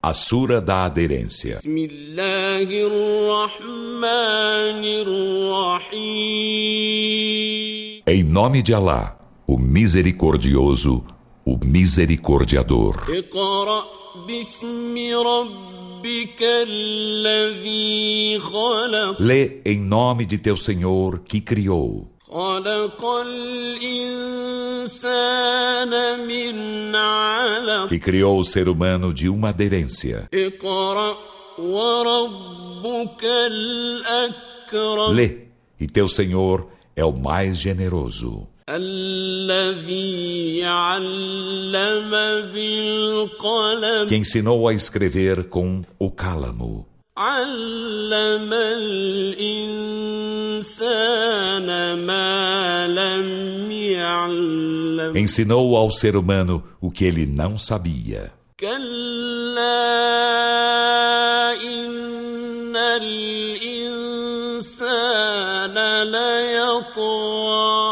A 0.00 0.14
Sura 0.14 0.60
da 0.60 0.84
Aderência. 0.84 1.58
Em 8.06 8.22
nome 8.22 8.62
de 8.62 8.72
Alá, 8.72 9.18
o 9.44 9.58
Misericordioso, 9.58 11.04
o 11.44 11.58
Misericordiador. 11.64 13.06
Lê 19.18 19.60
em 19.64 19.80
nome 19.80 20.26
de 20.26 20.38
teu 20.38 20.56
Senhor 20.56 21.18
que 21.26 21.40
criou. 21.40 22.16
Que 27.88 27.98
criou 27.98 28.38
o 28.38 28.44
ser 28.44 28.68
humano 28.68 29.12
de 29.12 29.28
uma 29.28 29.50
aderência. 29.50 30.28
Lê, 35.12 35.38
e 35.80 35.86
teu 35.86 36.08
Senhor 36.08 36.68
é 36.94 37.04
o 37.04 37.12
mais 37.12 37.58
generoso. 37.58 38.46
Que 44.08 44.16
ensinou 44.16 44.68
a 44.68 44.74
escrever 44.74 45.44
com 45.48 45.82
o 45.98 46.10
cálamo. 46.10 46.86
Ensinou 55.18 55.76
ao 55.76 55.90
ser 55.90 56.14
humano 56.14 56.62
o 56.80 56.92
que 56.92 57.04
ele 57.04 57.26
não 57.26 57.58
sabia. 57.58 58.32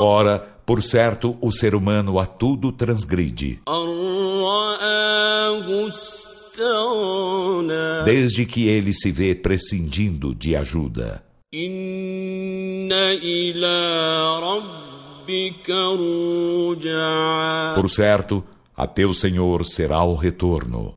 Ora, 0.00 0.38
por 0.64 0.82
certo, 0.82 1.36
o 1.42 1.52
ser 1.52 1.74
humano 1.74 2.18
a 2.18 2.24
tudo 2.24 2.72
transgride. 2.72 3.60
Desde 8.06 8.46
que 8.46 8.66
ele 8.66 8.94
se 8.94 9.12
vê 9.12 9.34
prescindindo 9.34 10.34
de 10.34 10.56
ajuda. 10.56 11.22
Por 17.74 17.90
certo, 17.90 18.44
a 18.76 18.86
teu 18.86 19.12
Senhor 19.12 19.66
será 19.66 20.02
o 20.02 20.14
retorno. 20.14 20.94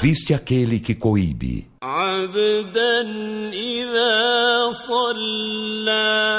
Viste 0.00 0.34
aquele 0.34 0.80
que 0.80 0.94
coíbe 0.94 1.66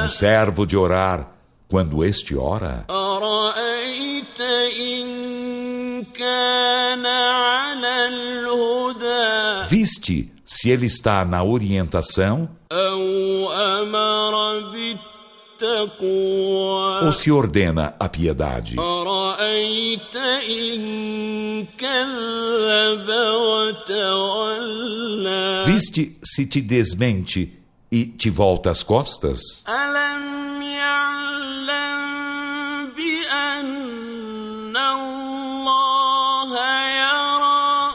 um 0.03 0.07
servo 0.07 0.65
de 0.65 0.77
orar 0.77 1.31
quando 1.67 2.03
este 2.03 2.35
ora? 2.35 2.85
Viste 9.69 10.34
se 10.45 10.69
ele 10.69 10.85
está 10.85 11.25
na 11.25 11.43
orientação? 11.43 12.49
Ou 17.05 17.11
se 17.13 17.31
ordena 17.31 17.95
a 17.99 18.07
piedade? 18.07 18.75
Viste 25.65 26.17
se 26.23 26.45
te 26.45 26.61
desmente 26.61 27.57
e 27.91 28.05
te 28.05 28.30
volta 28.30 28.70
as 28.70 28.83
costas? 28.83 29.39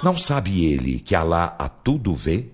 Não 0.02 0.16
sabe 0.16 0.64
ele 0.64 0.98
que 0.98 1.14
Alá 1.14 1.54
a 1.58 1.68
tudo 1.68 2.14
vê? 2.14 2.46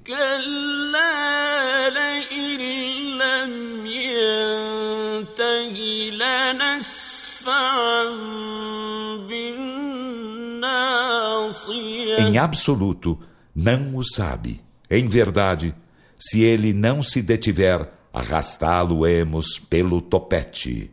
Em 12.19 12.39
absoluto, 12.39 13.19
não 13.55 13.95
o 13.95 14.03
sabe. 14.05 14.61
Em 14.91 15.07
verdade, 15.07 15.73
se 16.19 16.43
ele 16.43 16.73
não 16.73 17.01
se 17.01 17.23
detiver, 17.23 17.89
arrastá-lo-emos 18.17 19.59
pelo 19.59 20.01
topete. 20.01 20.91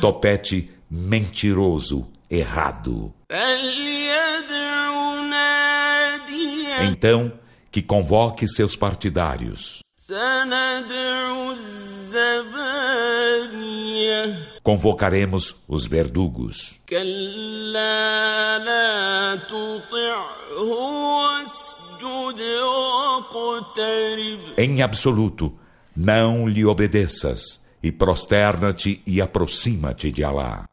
Topete 0.00 0.70
mentiroso, 0.90 2.10
errado. 2.30 3.12
Então, 6.90 7.32
que 7.70 7.82
convoque 7.82 8.48
seus 8.48 8.74
partidários. 8.74 9.80
Convocaremos 14.62 15.56
os 15.68 15.86
verdugos. 15.86 16.80
Em 24.56 24.82
absoluto, 24.82 25.58
não 25.96 26.48
lhe 26.48 26.64
obedeças 26.64 27.60
e 27.82 27.90
prosterna-te 27.90 29.02
e 29.06 29.20
aproxima-te 29.20 30.12
de 30.12 30.22
Alá. 30.22 30.69